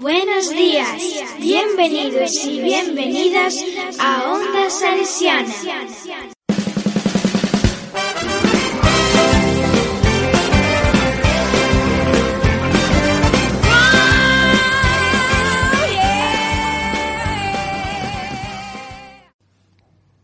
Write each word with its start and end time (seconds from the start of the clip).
Buenos 0.00 0.48
días, 0.48 1.36
bienvenidos 1.38 2.46
y 2.46 2.62
bienvenidas 2.62 3.54
a 4.00 4.32
Onda 4.32 4.70
Salesiana. 4.70 5.52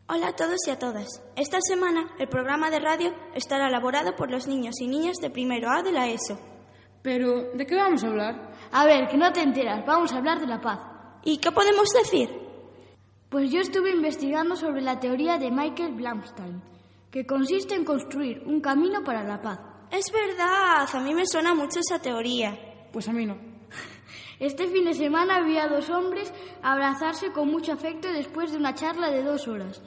Hola 0.08 0.28
a 0.28 0.36
todos 0.36 0.56
y 0.66 0.70
a 0.70 0.78
todas. 0.78 1.22
Esta 1.36 1.58
semana 1.60 2.14
el 2.18 2.28
programa 2.28 2.70
de 2.70 2.80
radio 2.80 3.14
estará 3.34 3.68
elaborado 3.68 4.16
por 4.16 4.30
los 4.30 4.46
niños 4.46 4.80
y 4.80 4.86
niñas 4.86 5.18
de 5.18 5.28
primero 5.28 5.68
A 5.68 5.82
de 5.82 5.92
la 5.92 6.08
ESO. 6.08 6.40
Pero, 7.02 7.52
¿de 7.52 7.66
qué 7.66 7.76
vamos 7.76 8.02
a 8.02 8.08
hablar? 8.08 8.55
A 8.78 8.84
ver, 8.84 9.08
que 9.08 9.16
no 9.16 9.32
te 9.32 9.40
enteras, 9.40 9.86
vamos 9.86 10.12
a 10.12 10.18
hablar 10.18 10.38
de 10.38 10.46
la 10.46 10.60
paz. 10.60 10.78
¿Y 11.24 11.38
qué 11.38 11.50
podemos 11.50 11.88
decir? 11.94 12.28
Pues 13.30 13.50
yo 13.50 13.60
estuve 13.60 13.90
investigando 13.90 14.54
sobre 14.54 14.82
la 14.82 15.00
teoría 15.00 15.38
de 15.38 15.50
Michael 15.50 15.94
Blumstein, 15.94 16.62
que 17.10 17.24
consiste 17.24 17.74
en 17.74 17.86
construir 17.86 18.42
un 18.44 18.60
camino 18.60 19.02
para 19.02 19.24
la 19.24 19.40
paz. 19.40 19.60
Es 19.90 20.12
verdad, 20.12 20.86
a 20.92 21.00
mí 21.00 21.14
me 21.14 21.24
suena 21.24 21.54
mucho 21.54 21.80
esa 21.80 22.02
teoría. 22.02 22.54
Pues 22.92 23.08
a 23.08 23.14
mí 23.14 23.24
no. 23.24 23.38
Este 24.38 24.68
fin 24.68 24.84
de 24.84 24.92
semana 24.92 25.40
vi 25.40 25.56
a 25.56 25.68
dos 25.68 25.88
hombres 25.88 26.30
abrazarse 26.60 27.32
con 27.32 27.48
mucho 27.50 27.72
afecto 27.72 28.12
después 28.12 28.52
de 28.52 28.58
una 28.58 28.74
charla 28.74 29.10
de 29.10 29.22
dos 29.22 29.48
horas. 29.48 29.80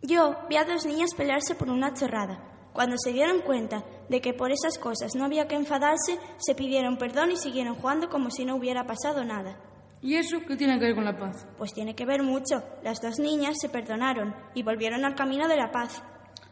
Yo 0.00 0.36
vi 0.48 0.56
a 0.56 0.64
dos 0.64 0.86
niñas 0.86 1.14
pelearse 1.14 1.54
por 1.54 1.68
una 1.68 1.92
chorrada. 1.92 2.51
Cuando 2.72 2.96
se 2.96 3.12
dieron 3.12 3.40
cuenta 3.40 3.84
de 4.08 4.20
que 4.20 4.32
por 4.32 4.50
esas 4.50 4.78
cosas 4.78 5.14
no 5.14 5.24
había 5.24 5.46
que 5.46 5.56
enfadarse, 5.56 6.18
se 6.38 6.54
pidieron 6.54 6.96
perdón 6.96 7.30
y 7.32 7.36
siguieron 7.36 7.74
jugando 7.74 8.08
como 8.08 8.30
si 8.30 8.44
no 8.44 8.56
hubiera 8.56 8.84
pasado 8.84 9.24
nada. 9.24 9.58
¿Y 10.00 10.16
eso 10.16 10.40
qué 10.46 10.56
tiene 10.56 10.78
que 10.78 10.86
ver 10.86 10.94
con 10.96 11.04
la 11.04 11.16
paz? 11.16 11.46
Pues 11.56 11.72
tiene 11.72 11.94
que 11.94 12.04
ver 12.04 12.22
mucho. 12.22 12.62
Las 12.82 13.00
dos 13.00 13.18
niñas 13.20 13.58
se 13.60 13.68
perdonaron 13.68 14.34
y 14.54 14.62
volvieron 14.62 15.04
al 15.04 15.14
camino 15.14 15.46
de 15.46 15.56
la 15.56 15.70
paz. 15.70 16.02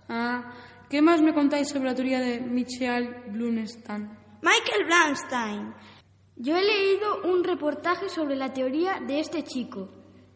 Ah, 0.09 0.53
¿qué 0.89 1.03
más 1.03 1.21
me 1.21 1.35
contáis 1.35 1.69
sobre 1.69 1.87
la 1.87 1.95
teoría 1.95 2.21
de 2.21 2.41
Michael 2.41 3.25
Blumstein? 3.33 4.09
Michael 4.43 4.87
Blumstein. 4.87 5.75
Yo 6.37 6.57
he 6.57 6.63
leído 6.63 7.23
un 7.25 7.43
reportaje 7.43 8.09
sobre 8.09 8.37
la 8.37 8.53
teoría 8.53 9.01
de 9.01 9.21
este 9.21 9.43
chico. 9.43 9.89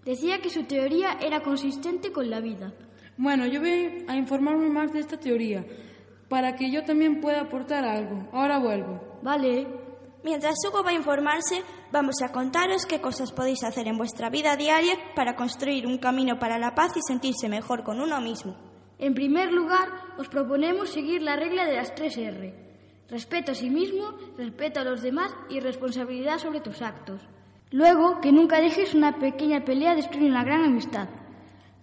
Decía 0.04 0.40
que 0.40 0.50
su 0.50 0.64
teoría 0.64 1.18
era 1.20 1.40
consistente 1.40 2.12
con 2.12 2.28
la 2.28 2.40
vida. 2.40 2.74
Bueno, 3.16 3.46
yo 3.46 3.60
voy 3.60 4.04
a 4.08 4.16
informarme 4.16 4.68
más 4.68 4.92
de 4.92 5.00
esta 5.00 5.16
teoría 5.16 5.64
para 6.28 6.56
que 6.56 6.70
yo 6.70 6.82
también 6.84 7.20
pueda 7.20 7.42
aportar 7.42 7.84
algo. 7.84 8.28
Ahora 8.32 8.58
vuelvo. 8.58 9.00
Vale. 9.22 9.66
Mientras 10.24 10.54
Hugo 10.66 10.82
va 10.82 10.90
a 10.90 10.94
informarse, 10.94 11.62
vamos 11.92 12.16
a 12.22 12.32
contaros 12.32 12.86
qué 12.86 13.00
cosas 13.00 13.30
podéis 13.30 13.62
hacer 13.62 13.86
en 13.86 13.98
vuestra 13.98 14.30
vida 14.30 14.56
diaria 14.56 14.94
para 15.14 15.36
construir 15.36 15.86
un 15.86 15.98
camino 15.98 16.38
para 16.38 16.58
la 16.58 16.74
paz 16.74 16.96
y 16.96 17.00
sentirse 17.06 17.48
mejor 17.48 17.84
con 17.84 18.00
uno 18.00 18.20
mismo. 18.22 18.56
En 18.98 19.12
primer 19.12 19.52
lugar, 19.52 19.88
os 20.18 20.28
proponemos 20.28 20.88
seguir 20.88 21.20
la 21.22 21.36
regla 21.36 21.66
de 21.66 21.76
las 21.76 21.94
tres 21.94 22.16
R. 22.16 22.54
Respeto 23.10 23.52
a 23.52 23.54
sí 23.54 23.68
mismo, 23.68 24.12
respeto 24.38 24.80
a 24.80 24.84
los 24.84 25.02
demás 25.02 25.30
y 25.50 25.60
responsabilidad 25.60 26.38
sobre 26.38 26.60
tus 26.60 26.80
actos. 26.80 27.20
Luego, 27.70 28.20
que 28.20 28.32
nunca 28.32 28.60
dejes 28.60 28.94
una 28.94 29.18
pequeña 29.18 29.64
pelea 29.64 29.94
destruir 29.94 30.30
una 30.30 30.42
gran 30.42 30.64
amistad. 30.64 31.08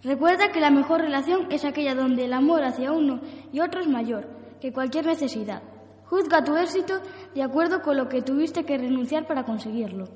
Recuerda 0.02 0.50
que 0.50 0.60
la 0.60 0.70
mejor 0.70 1.00
relación 1.00 1.46
es 1.52 1.64
aquella 1.64 1.94
donde 1.94 2.24
el 2.24 2.32
amor 2.32 2.64
hacia 2.64 2.92
uno 2.92 3.20
y 3.52 3.60
otro 3.60 3.80
es 3.80 3.86
mayor 3.86 4.26
que 4.60 4.72
cualquier 4.72 5.06
necesidad. 5.06 5.62
Juzga 6.06 6.44
tu 6.44 6.56
éxito 6.56 7.00
de 7.34 7.42
acuerdo 7.42 7.82
con 7.82 7.96
lo 7.96 8.08
que 8.08 8.20
tuviste 8.20 8.64
que 8.64 8.78
renunciar 8.78 9.26
para 9.26 9.44
conseguirlo. 9.44 10.08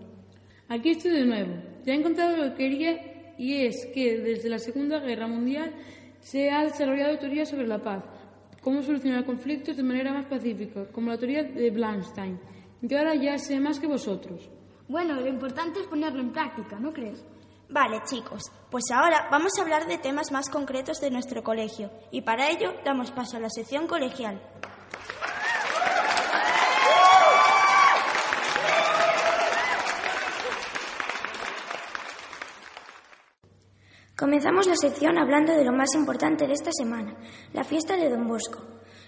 Aquí 0.69 0.91
estoy 0.91 1.13
de 1.13 1.25
nuevo. 1.25 1.55
Ya 1.85 1.93
he 1.93 1.97
encontrado 1.97 2.37
lo 2.37 2.51
que 2.51 2.55
quería 2.57 3.35
y 3.39 3.65
es 3.65 3.87
que 3.95 4.19
desde 4.19 4.49
la 4.49 4.59
Segunda 4.59 4.99
Guerra 4.99 5.29
Mundial 5.29 5.73
se 6.21 6.51
ha 6.51 6.65
desarrollado 6.65 7.19
teorías 7.19 7.49
sobre 7.49 7.69
la 7.69 7.79
paz, 7.79 8.03
cómo 8.61 8.83
solucionar 8.83 9.25
conflictos 9.25 9.77
de 9.77 9.83
manera 9.85 10.13
más 10.13 10.27
pacífica, 10.27 10.87
como 10.91 11.11
la 11.11 11.19
teoría 11.19 11.45
de 11.45 11.71
Blanstein, 11.71 12.41
que 12.89 12.99
ahora 12.99 13.15
ya 13.15 13.39
sé 13.39 13.61
más 13.61 13.79
que 13.79 13.87
vosotros. 13.87 14.51
Bueno, 14.89 15.15
lo 15.15 15.29
importante 15.29 15.81
es 15.81 15.87
ponerlo 15.87 16.21
en 16.21 16.33
práctica, 16.33 16.79
¿no 16.81 16.93
crees? 16.93 17.25
Vale, 17.69 18.01
chicos, 18.05 18.53
pues 18.71 18.85
ahora 18.93 19.29
vamos 19.31 19.53
a 19.59 19.63
hablar 19.63 19.87
de 19.87 19.99
temas 19.99 20.31
más 20.31 20.49
concretos 20.49 21.01
de 21.01 21.11
nuestro 21.11 21.43
colegio 21.43 21.91
y 22.13 22.23
para 22.23 22.49
ello 22.49 22.75
damos 22.85 23.11
paso 23.11 23.37
a 23.37 23.41
la 23.41 23.51
sección 23.51 23.89
colegial. 23.89 24.41
Comenzamos 34.17 34.67
la 34.67 34.77
sección 34.77 35.19
hablando 35.19 35.53
de 35.53 35.65
lo 35.65 35.73
más 35.73 35.95
importante 35.95 36.47
de 36.47 36.55
esta 36.55 36.71
semana, 36.73 37.15
la 37.53 37.65
fiesta 37.65 37.97
de 37.97 38.09
Don 38.09 38.27
Bosco. 38.27 38.63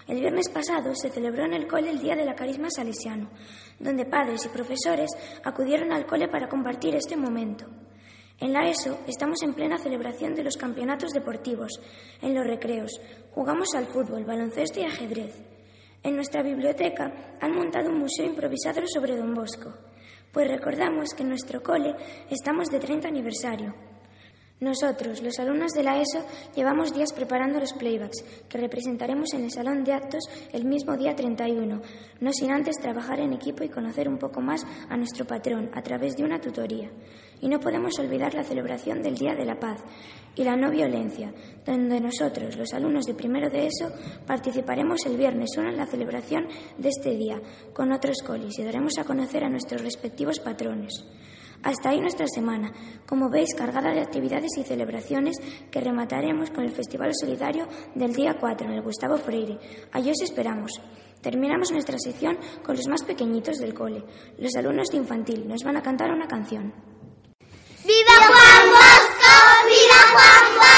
El 0.05 0.19
viernes 0.19 0.49
pasado 0.49 0.93
se 0.93 1.09
celebró 1.09 1.45
en 1.45 1.53
el 1.53 1.67
cole 1.67 1.89
el 1.89 1.99
Día 1.99 2.15
de 2.15 2.25
la 2.25 2.35
Carisma 2.35 2.67
Salesiano, 2.69 3.29
donde 3.79 4.05
padres 4.05 4.45
y 4.45 4.49
profesores 4.49 5.09
acudieron 5.43 5.93
al 5.93 6.05
cole 6.05 6.27
para 6.27 6.49
compartir 6.49 6.93
este 6.93 7.15
momento. 7.15 7.65
En 8.41 8.53
la 8.53 8.69
ESO 8.69 8.99
estamos 9.05 9.41
en 9.43 9.53
plena 9.53 9.77
celebración 9.77 10.33
de 10.33 10.43
los 10.43 10.55
campeonatos 10.55 11.11
deportivos, 11.11 11.73
en 12.21 12.33
los 12.33 12.47
recreos, 12.47 12.91
jugamos 13.31 13.75
al 13.75 13.87
fútbol, 13.87 14.23
baloncesto 14.23 14.79
y 14.79 14.83
ajedrez. 14.83 15.35
En 16.03 16.15
nuestra 16.15 16.41
biblioteca 16.41 17.35
han 17.41 17.53
montado 17.53 17.89
un 17.89 17.99
museo 17.99 18.25
improvisado 18.25 18.81
sobre 18.87 19.17
Don 19.17 19.33
Bosco, 19.33 19.73
pues 20.31 20.47
recordamos 20.47 21.13
que 21.13 21.23
en 21.23 21.29
nuestro 21.29 21.61
cole 21.61 21.93
estamos 22.29 22.69
de 22.69 22.79
30 22.79 23.09
aniversario. 23.09 23.73
Nosotros, 24.61 25.23
los 25.23 25.39
alumnos 25.39 25.71
de 25.71 25.83
la 25.83 26.01
ESO, 26.01 26.25
llevamos 26.53 26.93
días 26.93 27.13
preparando 27.13 27.61
los 27.61 27.71
playbacks 27.71 28.25
que 28.49 28.57
representaremos 28.57 29.33
en 29.33 29.45
el 29.45 29.51
Salón 29.51 29.85
de 29.85 29.93
Actos 29.93 30.25
el 30.51 30.65
mismo 30.65 30.97
día 30.97 31.15
31, 31.15 31.81
no 32.19 32.33
sin 32.33 32.51
antes 32.51 32.75
trabajar 32.75 33.21
en 33.21 33.31
equipo 33.31 33.63
y 33.63 33.69
conocer 33.69 34.09
un 34.09 34.17
poco 34.17 34.41
más 34.41 34.65
a 34.89 34.97
nuestro 34.97 35.25
patrón 35.25 35.69
a 35.73 35.81
través 35.81 36.17
de 36.17 36.25
una 36.25 36.41
tutoría. 36.41 36.91
Y 37.39 37.47
no 37.47 37.61
podemos 37.61 37.97
olvidar 37.99 38.33
la 38.33 38.43
celebración 38.43 39.01
del 39.01 39.15
Día 39.15 39.33
de 39.33 39.45
la 39.45 39.57
Paz 39.57 39.81
y 40.35 40.43
la 40.43 40.57
no 40.57 40.69
violencia, 40.69 41.33
donde 41.65 42.01
nosotros, 42.01 42.57
los 42.57 42.73
alumnos 42.73 43.05
de 43.05 43.13
primero 43.13 43.49
de 43.49 43.67
ESO, 43.67 43.93
participaremos 44.27 45.05
el 45.05 45.15
viernes 45.15 45.51
1 45.57 45.69
en 45.69 45.77
la 45.77 45.87
celebración 45.87 46.49
de 46.77 46.89
este 46.89 47.15
día 47.15 47.39
con 47.71 47.93
otros 47.93 48.17
colis 48.27 48.59
y 48.59 48.63
daremos 48.65 48.97
a 48.97 49.05
conocer 49.05 49.45
a 49.45 49.49
nuestros 49.49 49.81
respectivos 49.81 50.39
patrones. 50.39 51.05
Hasta 51.63 51.89
ahí 51.89 51.99
nuestra 51.99 52.25
semana, 52.27 52.71
como 53.05 53.29
veis, 53.29 53.53
cargada 53.55 53.91
de 53.91 54.01
actividades 54.01 54.57
y 54.57 54.63
celebraciones 54.63 55.37
que 55.69 55.81
remataremos 55.81 56.51
con 56.51 56.63
el 56.63 56.71
Festival 56.71 57.11
Solidario 57.13 57.67
del 57.95 58.13
día 58.13 58.37
4 58.39 58.67
en 58.67 58.73
el 58.73 58.81
Gustavo 58.81 59.17
Freire. 59.17 59.59
Allí 59.91 60.09
os 60.09 60.21
esperamos. 60.21 60.71
Terminamos 61.21 61.71
nuestra 61.71 61.97
sección 61.99 62.37
con 62.63 62.77
los 62.77 62.87
más 62.87 63.03
pequeñitos 63.03 63.57
del 63.57 63.73
cole, 63.73 64.03
los 64.37 64.55
alumnos 64.55 64.87
de 64.87 64.97
infantil. 64.97 65.47
Nos 65.47 65.63
van 65.63 65.75
a 65.75 65.81
cantar 65.81 66.11
una 66.11 66.27
canción. 66.27 66.73
¡Viva 67.83 68.15
Juan 68.25 68.69
Bosco! 68.69 69.67
¡Viva 69.67 69.99
Juan 70.11 70.55
Bosco! 70.55 70.68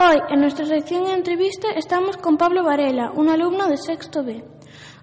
Hoy, 0.00 0.16
en 0.28 0.40
nuestra 0.40 0.64
sección 0.64 1.06
de 1.06 1.12
entrevista, 1.12 1.70
estamos 1.74 2.16
con 2.18 2.36
Pablo 2.36 2.62
Varela, 2.62 3.10
un 3.10 3.28
alumno 3.28 3.66
de 3.66 3.76
sexto 3.76 4.22
B. 4.22 4.44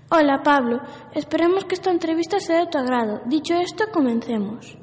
Hola, 0.09 0.41
Pablo. 0.41 0.79
Esperemos 1.13 1.65
que 1.65 1.75
esta 1.75 1.91
entrevista 1.91 2.39
sea 2.39 2.61
de 2.61 2.67
tu 2.67 2.77
agrado. 2.77 3.19
Dicho 3.25 3.55
esto, 3.55 3.87
comencemos. 3.91 4.77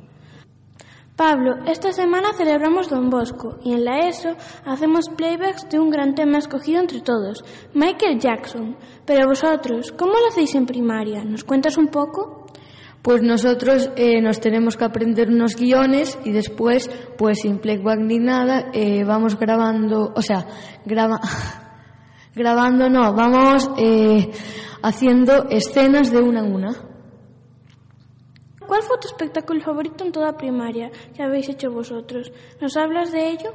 Pablo, 1.16 1.64
esta 1.66 1.94
semana 1.94 2.34
celebramos 2.34 2.90
Don 2.90 3.08
Bosco 3.08 3.56
y 3.64 3.72
en 3.72 3.86
la 3.86 4.06
ESO 4.06 4.36
hacemos 4.66 5.08
playbacks 5.08 5.70
de 5.70 5.80
un 5.80 5.88
gran 5.88 6.14
tema 6.14 6.36
escogido 6.36 6.80
entre 6.80 7.00
todos, 7.00 7.42
Michael 7.72 8.20
Jackson. 8.20 8.76
Pero 9.06 9.28
vosotros, 9.28 9.92
¿cómo 9.92 10.12
lo 10.12 10.28
hacéis 10.28 10.54
en 10.54 10.66
primaria? 10.66 11.24
¿Nos 11.24 11.42
cuentas 11.42 11.78
un 11.78 11.88
poco? 11.88 12.41
Pues 13.02 13.20
nosotros 13.20 13.90
eh, 13.96 14.20
nos 14.20 14.38
tenemos 14.38 14.76
que 14.76 14.84
aprender 14.84 15.28
unos 15.28 15.56
guiones 15.56 16.16
y 16.24 16.30
después, 16.30 16.88
pues 17.18 17.40
sin 17.40 17.58
playback 17.58 17.98
ni 17.98 18.20
nada, 18.20 18.70
eh, 18.72 19.02
vamos 19.04 19.36
grabando, 19.36 20.12
o 20.14 20.22
sea, 20.22 20.46
graba, 20.84 21.20
grabando 22.34 22.88
no, 22.88 23.12
vamos 23.12 23.68
eh, 23.76 24.30
haciendo 24.82 25.48
escenas 25.50 26.12
de 26.12 26.22
una 26.22 26.40
en 26.40 26.54
una. 26.54 26.92
¿Cuál 28.64 28.82
fue 28.82 28.98
tu 28.98 29.08
espectáculo 29.08 29.60
favorito 29.60 30.04
en 30.04 30.12
toda 30.12 30.36
primaria 30.36 30.90
que 31.14 31.24
habéis 31.24 31.48
hecho 31.48 31.72
vosotros? 31.72 32.32
¿Nos 32.60 32.76
hablas 32.76 33.10
de 33.10 33.30
ello? 33.30 33.52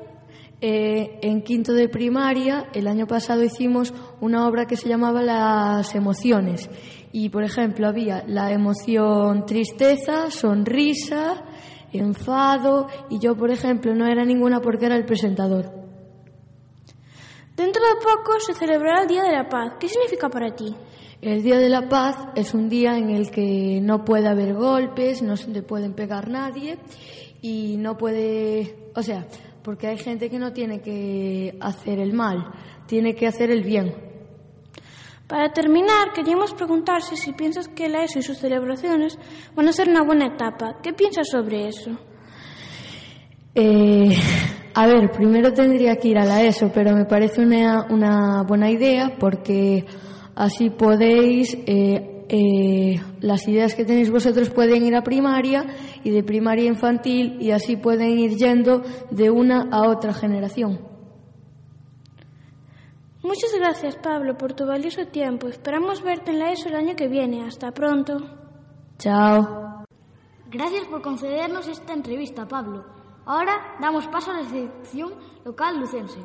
Eh, 0.59 1.19
en 1.21 1.44
quinto 1.44 1.73
de 1.73 1.88
primaria, 1.88 2.67
el 2.73 2.88
año 2.88 3.05
pasado 3.05 3.44
hicimos 3.44 3.94
una 4.19 4.47
obra 4.47 4.65
que 4.65 4.75
se 4.75 4.89
llamaba 4.89 5.21
Las 5.21 5.94
emociones. 5.94 6.69
Y, 7.12 7.30
por 7.30 7.44
ejemplo, 7.44 7.88
había 7.88 8.24
la 8.27 8.51
emoción 8.51 9.45
tristeza, 9.45 10.30
sonrisa, 10.30 11.44
enfado, 11.94 12.88
y 13.09 13.19
yo, 13.19 13.36
por 13.36 13.51
ejemplo, 13.51 13.95
no 13.95 14.06
era 14.06 14.25
ninguna 14.25 14.62
porque 14.62 14.86
era 14.86 14.95
el 14.95 15.06
presentador. 15.06 15.71
Dentro 17.56 17.81
de 17.81 17.95
poco 17.95 18.39
se 18.39 18.54
celebrará 18.54 19.01
el 19.01 19.07
Día 19.07 19.24
de 19.24 19.31
la 19.31 19.50
Paz. 19.50 19.74
¿Qué 19.80 19.89
significa 19.89 20.30
para 20.30 20.56
ti? 20.56 20.75
El 21.21 21.42
Día 21.42 21.57
de 21.57 21.69
la 21.69 21.89
Paz 21.89 22.15
es 22.36 22.54
un 22.54 22.69
día 22.69 22.95
en 22.95 23.09
el 23.09 23.31
que 23.31 23.80
no 23.81 24.06
puede 24.06 24.27
haber 24.27 24.54
golpes, 24.54 25.24
no 25.24 25.36
se 25.36 25.50
le 25.50 25.63
pueden 25.63 25.94
pegar 25.94 26.30
nadie 26.30 26.77
y 27.42 27.77
no 27.77 27.98
puede, 27.98 28.92
o 28.95 29.01
sea, 29.01 29.25
porque 29.63 29.88
hay 29.88 29.98
gente 29.98 30.30
que 30.30 30.38
no 30.38 30.54
tiene 30.54 30.81
que 30.81 31.57
hacer 31.59 32.00
el 32.00 32.13
mal, 32.13 32.51
tiene 32.86 33.15
que 33.15 33.25
hacer 33.25 33.50
el 33.50 33.63
bien. 33.63 34.06
Para 35.27 35.51
terminar, 35.51 36.13
queríamos 36.13 36.53
preguntarse 36.53 37.18
si 37.18 37.33
piensas 37.33 37.68
que 37.68 37.89
la 37.89 38.03
ESO 38.03 38.19
y 38.19 38.24
sus 38.24 38.38
celebraciones 38.38 39.19
van 39.56 39.68
a 39.68 39.74
ser 39.74 39.89
una 39.89 40.03
buena 40.03 40.27
etapa. 40.27 40.77
¿Qué 40.81 40.94
piensas 40.94 41.27
sobre 41.29 41.68
eso? 41.68 41.91
Eh, 43.53 44.15
a 44.74 44.88
ver, 44.88 45.12
primero 45.12 45.51
tendría 45.51 45.97
que 45.97 46.09
ir 46.09 46.18
a 46.18 46.25
la 46.25 46.44
ESO, 46.44 46.71
pero 46.74 46.95
me 46.95 47.06
parece 47.06 47.41
una, 47.41 47.88
una 47.89 48.44
buena 48.44 48.69
idea 48.69 49.18
porque 49.19 49.85
Así 50.38 50.69
podéis, 50.69 51.57
eh, 51.65 52.25
eh, 52.30 53.01
las 53.21 53.47
ideas 53.47 53.73
que 53.73 53.85
tenéis 53.85 54.12
vosotros 54.12 54.51
pueden 54.51 54.85
ir 54.85 54.95
a 54.95 55.01
primaria 55.01 55.65
y 56.03 56.12
de 56.12 56.21
primaria 56.21 56.68
infantil 56.68 57.38
y 57.39 57.50
así 57.50 57.75
pueden 57.75 58.19
ir 58.19 58.35
yendo 58.38 58.83
de 59.09 59.31
una 59.31 59.68
a 59.71 59.89
otra 59.89 60.13
generación. 60.13 60.96
Muchas 63.27 63.53
gracias, 63.59 63.97
Pablo, 63.97 64.38
por 64.38 64.53
tu 64.53 64.65
valioso 64.65 65.06
tiempo. 65.07 65.50
Esperamos 65.50 66.01
verte 66.01 66.31
en 66.31 66.39
la 66.39 66.53
ESO 66.53 66.69
el 66.69 66.75
año 66.75 66.95
que 66.95 67.09
viene. 67.09 67.45
Hasta 67.45 67.74
pronto. 67.74 68.19
Chao. 68.97 69.83
Gracias 70.50 70.88
por 70.88 71.01
concedernos 71.01 71.68
esta 71.68 71.91
entrevista, 71.91 72.47
Pablo. 72.47 72.85
Ahora 73.25 73.75
damos 73.81 74.07
paso 74.07 74.31
a 74.31 74.41
la 74.41 74.47
sección 74.47 75.13
local 75.44 75.77
lucense. 75.77 76.19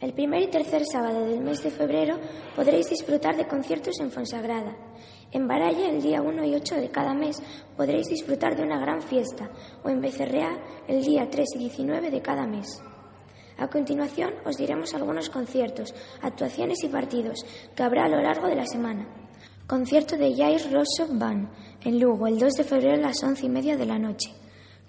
El 0.00 0.12
primer 0.12 0.42
y 0.42 0.48
tercer 0.48 0.82
sábado 0.84 1.24
del 1.24 1.40
mes 1.40 1.62
de 1.62 1.70
febrero 1.70 2.18
podréis 2.54 2.90
disfrutar 2.90 3.34
de 3.38 3.48
conciertos 3.48 3.98
en 4.00 4.10
Fonsagrada. 4.10 4.76
En 5.30 5.48
Baralla, 5.48 5.88
el 5.88 6.02
día 6.02 6.20
1 6.20 6.44
y 6.44 6.54
8 6.54 6.74
de 6.74 6.90
cada 6.90 7.14
mes, 7.14 7.42
podréis 7.74 8.08
disfrutar 8.08 8.54
de 8.54 8.64
una 8.64 8.78
gran 8.78 9.00
fiesta, 9.00 9.50
o 9.82 9.88
en 9.88 10.02
Becerreá, 10.02 10.58
el 10.88 11.02
día 11.02 11.30
3 11.30 11.48
y 11.54 11.58
19 11.58 12.10
de 12.10 12.20
cada 12.20 12.46
mes. 12.46 12.82
A 13.62 13.68
continuación, 13.68 14.34
os 14.44 14.56
diremos 14.56 14.92
algunos 14.92 15.30
conciertos, 15.30 15.94
actuaciones 16.20 16.82
y 16.82 16.88
partidos 16.88 17.46
que 17.76 17.84
habrá 17.84 18.06
a 18.06 18.08
lo 18.08 18.20
largo 18.20 18.48
de 18.48 18.56
la 18.56 18.66
semana. 18.66 19.06
Concierto 19.68 20.16
de 20.16 20.34
Jair 20.34 20.60
Rosso 20.72 21.06
Band 21.08 21.48
en 21.84 22.00
Lugo, 22.00 22.26
el 22.26 22.40
2 22.40 22.54
de 22.54 22.64
febrero 22.64 22.96
a 22.96 23.06
las 23.06 23.22
11 23.22 23.46
y 23.46 23.48
media 23.48 23.76
de 23.76 23.86
la 23.86 24.00
noche. 24.00 24.34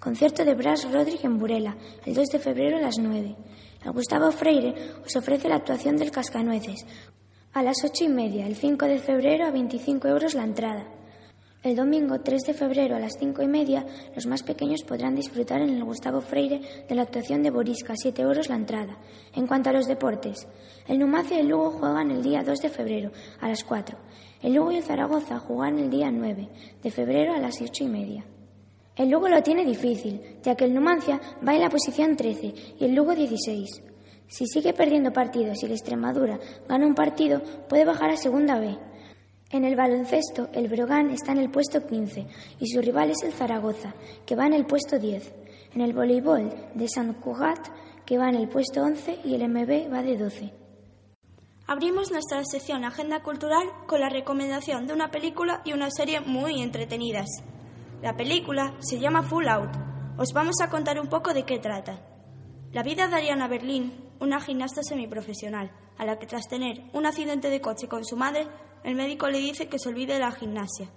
Concierto 0.00 0.44
de 0.44 0.54
Bras 0.54 0.90
Rodríguez 0.90 1.24
en 1.24 1.38
Burela, 1.38 1.76
el 2.04 2.14
2 2.14 2.26
de 2.26 2.38
febrero 2.40 2.78
a 2.78 2.80
las 2.80 2.98
9. 2.98 3.36
El 3.84 3.92
Gustavo 3.92 4.32
Freire 4.32 4.74
os 5.06 5.14
ofrece 5.14 5.48
la 5.48 5.54
actuación 5.54 5.96
del 5.96 6.10
Cascanueces 6.10 6.84
a 7.52 7.62
las 7.62 7.76
ocho 7.84 8.02
y 8.02 8.08
media, 8.08 8.44
el 8.44 8.56
5 8.56 8.86
de 8.86 8.98
febrero 8.98 9.46
a 9.46 9.52
25 9.52 10.08
euros 10.08 10.34
la 10.34 10.42
entrada. 10.42 10.84
El 11.64 11.76
domingo 11.76 12.20
3 12.20 12.42
de 12.42 12.52
febrero 12.52 12.94
a 12.94 13.00
las 13.00 13.14
cinco 13.18 13.40
y 13.42 13.48
media, 13.48 13.86
los 14.14 14.26
más 14.26 14.42
pequeños 14.42 14.82
podrán 14.82 15.14
disfrutar 15.14 15.62
en 15.62 15.70
el 15.70 15.82
Gustavo 15.82 16.20
Freire 16.20 16.60
de 16.86 16.94
la 16.94 17.00
actuación 17.00 17.42
de 17.42 17.50
Borisca, 17.50 17.94
7 17.96 18.20
euros 18.20 18.50
la 18.50 18.56
entrada. 18.56 18.98
En 19.34 19.46
cuanto 19.46 19.70
a 19.70 19.72
los 19.72 19.86
deportes, 19.86 20.46
el 20.86 20.98
Numancia 20.98 21.38
y 21.38 21.40
el 21.40 21.48
Lugo 21.48 21.70
juegan 21.70 22.10
el 22.10 22.22
día 22.22 22.42
2 22.44 22.58
de 22.58 22.68
febrero 22.68 23.12
a 23.40 23.48
las 23.48 23.64
4. 23.64 23.96
El 24.42 24.52
Lugo 24.52 24.72
y 24.72 24.76
el 24.76 24.82
Zaragoza 24.82 25.38
juegan 25.38 25.78
el 25.78 25.88
día 25.88 26.10
9 26.10 26.50
de 26.82 26.90
febrero 26.90 27.32
a 27.32 27.38
las 27.38 27.58
ocho 27.62 27.82
y 27.82 27.88
media. 27.88 28.26
El 28.94 29.08
Lugo 29.08 29.30
lo 29.30 29.42
tiene 29.42 29.64
difícil, 29.64 30.20
ya 30.42 30.54
que 30.56 30.66
el 30.66 30.74
Numancia 30.74 31.18
va 31.48 31.54
en 31.54 31.62
la 31.62 31.70
posición 31.70 32.14
13 32.14 32.54
y 32.78 32.84
el 32.84 32.94
Lugo 32.94 33.14
16. 33.14 33.82
Si 34.26 34.46
sigue 34.46 34.74
perdiendo 34.74 35.14
partidos 35.14 35.62
y 35.62 35.66
el 35.66 35.72
Extremadura 35.72 36.38
gana 36.68 36.86
un 36.86 36.94
partido, 36.94 37.40
puede 37.70 37.86
bajar 37.86 38.10
a 38.10 38.18
Segunda 38.18 38.58
B. 38.58 38.76
En 39.54 39.64
el 39.64 39.76
baloncesto, 39.76 40.48
el 40.52 40.66
Brogan 40.66 41.10
está 41.10 41.30
en 41.30 41.38
el 41.38 41.48
puesto 41.48 41.86
15 41.86 42.26
y 42.58 42.66
su 42.66 42.80
rival 42.80 43.12
es 43.12 43.22
el 43.22 43.32
Zaragoza, 43.32 43.94
que 44.26 44.34
va 44.34 44.48
en 44.48 44.52
el 44.52 44.66
puesto 44.66 44.98
10. 44.98 45.32
En 45.74 45.80
el 45.80 45.92
voleibol 45.92 46.52
de 46.74 46.88
San 46.88 47.14
Cugat, 47.14 47.68
que 48.04 48.18
va 48.18 48.28
en 48.28 48.34
el 48.34 48.48
puesto 48.48 48.82
11 48.82 49.20
y 49.22 49.36
el 49.36 49.48
MB 49.48 49.92
va 49.92 50.02
de 50.02 50.18
12. 50.18 50.52
Abrimos 51.68 52.10
nuestra 52.10 52.42
sección 52.44 52.84
Agenda 52.84 53.22
Cultural 53.22 53.68
con 53.86 54.00
la 54.00 54.08
recomendación 54.08 54.88
de 54.88 54.92
una 54.92 55.12
película 55.12 55.62
y 55.64 55.72
una 55.72 55.88
serie 55.92 56.18
muy 56.18 56.60
entretenidas. 56.60 57.28
La 58.02 58.16
película 58.16 58.74
se 58.80 58.98
llama 58.98 59.22
Full 59.22 59.46
Out. 59.46 59.70
Os 60.18 60.32
vamos 60.32 60.56
a 60.62 60.68
contar 60.68 60.98
un 60.98 61.06
poco 61.06 61.32
de 61.32 61.44
qué 61.44 61.60
trata. 61.60 62.00
La 62.72 62.82
vida 62.82 63.06
de 63.06 63.14
Ariana 63.14 63.46
Berlín, 63.46 64.10
una 64.18 64.40
gimnasta 64.40 64.82
semiprofesional, 64.82 65.70
a 65.96 66.04
la 66.04 66.18
que 66.18 66.26
tras 66.26 66.48
tener 66.48 66.82
un 66.92 67.06
accidente 67.06 67.50
de 67.50 67.60
coche 67.60 67.86
con 67.86 68.04
su 68.04 68.16
madre, 68.16 68.48
el 68.84 68.94
médico 68.94 69.28
le 69.28 69.38
dice 69.38 69.66
que 69.66 69.78
se 69.78 69.88
olvide 69.88 70.12
de 70.12 70.20
la 70.20 70.30
gimnasia. 70.30 70.90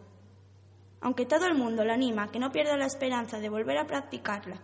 Aunque 1.00 1.26
todo 1.26 1.46
el 1.46 1.56
mundo 1.56 1.86
la 1.86 1.94
anima 1.94 2.30
que 2.30 2.38
no 2.38 2.52
pierda 2.52 2.76
la 2.76 2.86
esperanza 2.86 3.40
de 3.40 3.50
volver 3.50 3.78
a 3.78 3.88
practicarla. 3.88 4.62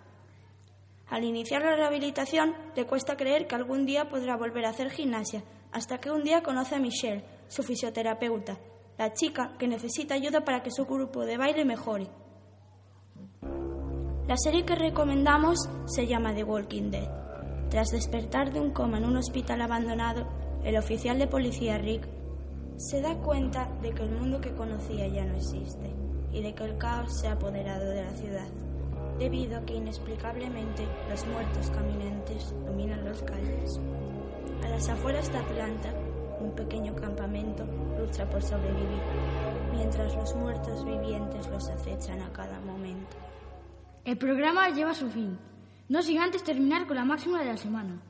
Al 1.10 1.24
iniciar 1.24 1.62
la 1.62 1.75
rehabilitación, 1.75 2.53
le 2.75 2.86
cuesta 2.86 3.15
creer 3.15 3.48
que 3.48 3.56
algún 3.56 3.86
día 3.86 4.10
podrá 4.10 4.36
volver 4.36 4.65
a 4.65 4.70
hacer 4.70 4.89
gimnasia, 4.89 5.44
hasta 5.72 6.00
que 6.00 6.12
un 6.12 6.24
día 6.24 6.44
conoce 6.44 6.75
a 6.75 6.80
Michelle, 6.80 7.24
su 7.48 7.63
fisioterapeuta, 7.63 8.58
la 8.98 9.13
chica 9.13 9.53
que 9.58 9.68
necesita 9.68 10.15
ayuda 10.15 10.44
para 10.44 10.62
que 10.62 10.72
su 10.72 10.86
grupo 10.86 11.25
de 11.25 11.38
baile 11.38 11.65
mejore. 11.65 12.08
La 14.27 14.36
serie 14.38 14.65
que 14.65 14.75
recomendamos 14.75 15.70
se 15.86 16.08
llama 16.08 16.34
The 16.34 16.44
Walking 16.44 16.89
Dead. 16.89 17.70
Tras 17.70 17.89
despertar 17.89 18.51
de 18.51 18.60
un 18.60 18.72
coma 18.72 18.98
en 18.98 19.06
un 19.06 19.18
hospital 19.18 19.62
abandonado, 19.62 20.27
el 20.63 20.77
oficial 20.77 21.20
de 21.20 21.27
policía 21.27 21.77
Rick 21.77 22.08
se 22.84 23.02
da 23.02 23.16
cuenta 23.16 23.70
de 23.82 23.94
que 23.94 24.04
el 24.04 24.12
mundo 24.12 24.42
que 24.42 24.52
conocía 24.52 25.08
ya 25.08 25.24
no 25.24 25.38
existe 25.38 25.90
y 26.34 26.42
de 26.42 26.54
que 26.54 26.66
el 26.66 26.78
caos 26.78 27.18
se 27.18 27.30
ha 27.30 27.32
apoderado 27.32 27.90
de 27.90 28.04
la 28.04 28.12
ciudad, 28.12 28.48
debido 29.18 29.58
a 29.58 29.62
que 29.62 29.75
inexplicablemente 29.75 30.86
los 31.10 31.25
muertos 31.28 31.70
caminantes 31.70 32.54
dominan 32.66 33.06
los 33.06 33.24
calles. 33.24 33.80
A 34.66 34.68
las 34.68 34.90
afueras 34.90 35.32
de 35.32 35.38
Atlanta, 35.38 35.94
un 36.42 36.52
pequeño 36.52 36.94
campamento 36.94 37.66
lucha 37.98 38.30
por 38.30 38.44
sobrevivir, 38.44 39.02
mientras 39.72 40.13
los 40.18 40.36
muertos 40.36 40.84
vivientes 40.84 41.48
los 41.48 41.70
acechan 41.70 42.22
a 42.22 42.34
cada 42.34 42.60
momento. 42.60 43.16
El 44.04 44.18
programa 44.18 44.70
lleva 44.72 44.94
su 44.94 45.10
fin, 45.10 45.40
no 45.88 46.02
sin 46.02 46.20
antes 46.20 46.44
terminar 46.44 46.86
con 46.86 46.98
la 46.98 47.06
máxima 47.06 47.40
de 47.40 47.46
la 47.46 47.56
semana. 47.56 48.02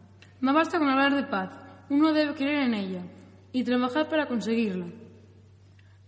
No 0.41 0.51
basta 0.51 0.79
con 0.79 0.89
hablar 0.89 1.13
de 1.13 1.23
paz, 1.25 1.51
uno 1.91 2.11
debe 2.11 2.33
creer 2.33 2.63
en 2.63 2.73
ella 2.73 3.01
y 3.53 3.63
trabajar 3.63 4.09
para 4.09 4.27
conseguirla. 4.27 4.87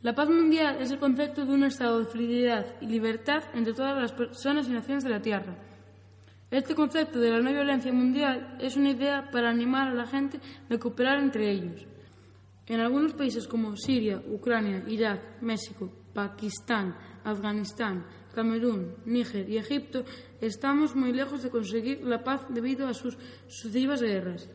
La 0.02 0.14
paz 0.14 0.30
mundial 0.30 0.82
es 0.82 0.92
el 0.92 1.00
concepto 1.00 1.46
de 1.46 1.54
un 1.54 1.64
estado 1.64 2.00
de 2.00 2.06
felicidad 2.06 2.76
y 2.82 2.88
libertad 2.88 3.44
entre 3.54 3.74
todas 3.74 3.98
las 4.00 4.12
personas 4.12 4.68
y 4.68 4.72
naciones 4.72 5.04
de 5.04 5.10
la 5.10 5.22
Tierra. 5.22 5.56
Este 6.52 6.76
concepto 6.76 7.20
de 7.20 7.32
la 7.32 7.40
no 7.40 7.52
violencia 7.52 7.92
mundial 7.92 8.58
es 8.60 8.76
una 8.76 8.92
idea 8.92 9.30
para 9.32 9.50
animar 9.50 9.88
a 9.88 9.94
la 9.94 10.06
gente 10.06 10.40
a 10.70 10.78
cooperar 10.78 11.20
entre 11.20 11.50
ellos. 11.52 11.86
En 12.68 12.80
algunos 12.80 13.14
países 13.14 13.48
como 13.48 13.76
Siria, 13.76 14.22
Ucrania, 14.28 14.84
Irak, 14.88 15.42
México, 15.42 15.90
Pakistán, 16.14 16.96
Afganistán, 17.24 18.06
Camerún, 18.34 18.96
Níger 19.06 19.50
y 19.50 19.58
Egipto 19.58 20.04
estamos 20.42 20.96
muy 20.96 21.14
lejos 21.14 21.42
de 21.42 21.50
conseguir 21.50 22.04
la 22.04 22.24
paz 22.24 22.46
debido 22.50 22.88
a 22.88 22.94
sus 22.94 23.18
sucesivas 23.48 24.02
guerras. 24.02 24.50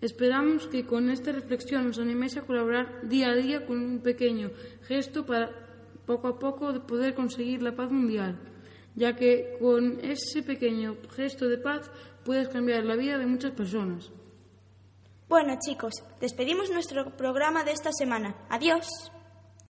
Esperamos 0.00 0.66
que 0.66 0.86
con 0.86 1.10
esta 1.10 1.30
reflexión 1.32 1.92
os 1.92 2.00
animéis 2.00 2.36
a 2.40 2.46
colaborar 2.48 3.04
día 3.04 3.28
a 3.28 3.36
día 3.36 3.68
con 3.68 3.76
un 3.76 4.00
pequeño 4.00 4.48
gesto 4.88 5.28
para 5.28 5.52
poco 6.08 6.28
a 6.28 6.38
poco 6.38 6.72
poder 6.88 7.12
conseguir 7.12 7.60
la 7.60 7.76
paz 7.76 7.92
mundial, 7.92 8.40
ya 8.96 9.14
que 9.14 9.60
con 9.60 10.00
ese 10.00 10.42
pequeño 10.42 10.96
gesto 11.12 11.48
de 11.48 11.58
paz 11.58 11.92
puedes 12.24 12.48
cambiar 12.48 12.84
la 12.84 12.96
vida 12.96 13.18
de 13.18 13.26
muchas 13.26 13.52
personas. 13.52 14.10
Bueno 15.28 15.54
chicos, 15.60 16.02
despedimos 16.18 16.70
nuestro 16.70 17.14
programa 17.16 17.62
de 17.62 17.72
esta 17.72 17.92
semana. 17.92 18.34
Adiós. 18.48 18.88